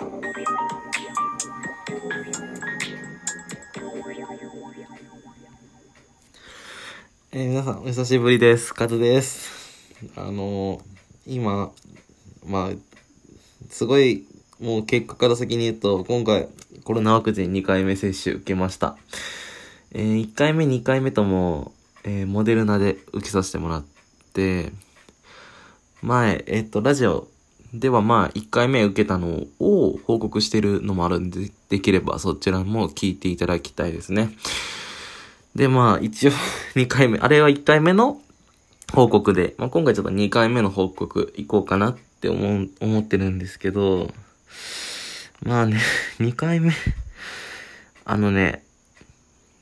[0.00, 8.72] えー、皆さん、お久しぶりです。
[8.72, 9.50] カズです。
[10.16, 10.80] あのー
[11.26, 11.70] 今、
[12.46, 12.70] まあ、
[13.68, 14.24] すごい、
[14.58, 16.48] もう結果から先に言うと、今回、
[16.84, 18.96] コロナワクチン2回目接種受けました。
[19.92, 21.72] えー、1回目、2回目とも、
[22.04, 23.84] えー、モデルナで受けさせてもらっ
[24.32, 24.72] て、
[26.00, 27.28] 前、えっ、と、ラジオ
[27.72, 34.30] ではまあ、1回目受けたのを報告してるのもあるんで、できればそちらも聞いていただきたいですね。
[35.54, 36.32] で、まあ、一応、
[36.74, 38.20] 2回目、あれは1回目の
[38.92, 44.12] 報告で、まあ、今回ちょっと2回目の報告行こうかなって思、思ってるんですけど、
[45.42, 45.80] まあね、
[46.18, 46.72] 2回目、
[48.04, 48.64] あのね、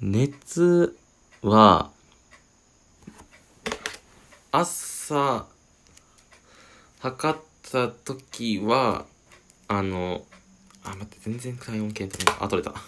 [0.00, 0.96] 熱
[1.42, 1.90] は、
[4.52, 5.46] 朝、
[7.00, 7.38] 測っ
[7.70, 9.06] た時は、
[9.68, 10.24] あの、
[10.84, 12.40] あ、待って、全然体温計取れない。
[12.40, 12.72] あ、取れた。
[12.72, 12.80] は、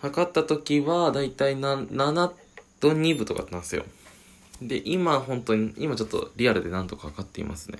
[0.00, 2.32] 測った時は、だいたい、7
[2.80, 3.84] 度2分とかなんですよ。
[4.60, 7.78] で、今、本当に、今ちょっとリアルで何とか測っていますね。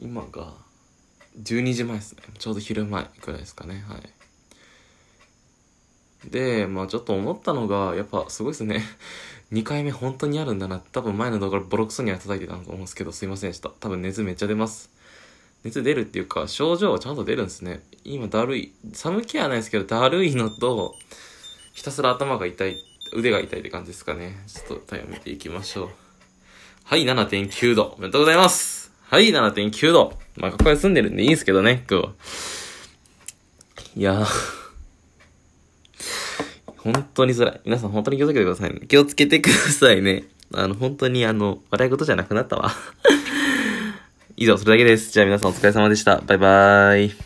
[0.00, 0.54] 今が、
[1.42, 2.22] 12時前ですね。
[2.38, 3.84] ちょうど昼前くらいですかね。
[3.88, 4.10] はい。
[6.30, 8.82] で、まあちょっと思ったのが、やっぱすごいですね。
[9.52, 10.78] 2回目本当にあるんだな。
[10.78, 13.68] 多分前の動画ボロクソには叩いてたと思うんですけど、すいませんでした。
[13.68, 14.90] 多分熱めっちゃ出ます。
[15.64, 17.82] 熱出るっていうか、症状はちゃんと出るんですね。
[18.04, 18.72] 今だるい。
[18.92, 20.94] 寒気はないですけど、だるいのと、
[21.72, 22.76] ひたすら頭が痛い、
[23.14, 24.42] 腕が痛いって感じですかね。
[24.46, 25.88] ちょっと体温見ていきましょう。
[26.84, 27.94] はい、7.9度。
[27.96, 28.92] おめでとうございます。
[29.08, 30.18] はい、7.9度。
[30.36, 32.12] まあ、ここで住んでるんでいいんですけどね、今日は。
[33.96, 34.63] いやー。
[36.84, 37.60] 本当に辛い。
[37.64, 38.80] 皆さん本当に気をつけてくださいね。
[38.86, 40.24] 気をつけてくださいね。
[40.52, 42.70] あの、本当にあの、笑い事じゃなくなったわ。
[44.36, 45.10] 以上、それだけです。
[45.10, 46.20] じゃあ皆さんお疲れ様でした。
[46.26, 47.14] バイバーイ。